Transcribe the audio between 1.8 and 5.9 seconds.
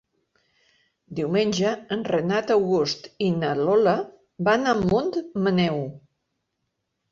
en Renat August i na Lola van a Montmaneu.